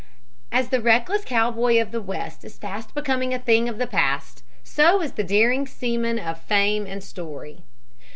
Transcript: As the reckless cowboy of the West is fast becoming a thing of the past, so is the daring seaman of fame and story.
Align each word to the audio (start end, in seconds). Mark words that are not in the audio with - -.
As 0.51 0.69
the 0.69 0.81
reckless 0.81 1.23
cowboy 1.23 1.79
of 1.79 1.91
the 1.91 2.01
West 2.01 2.43
is 2.43 2.57
fast 2.57 2.95
becoming 2.95 3.35
a 3.35 3.37
thing 3.39 3.69
of 3.69 3.77
the 3.77 3.85
past, 3.85 4.43
so 4.63 4.99
is 4.99 5.11
the 5.11 5.23
daring 5.23 5.67
seaman 5.67 6.17
of 6.17 6.41
fame 6.41 6.87
and 6.87 7.03
story. 7.03 7.61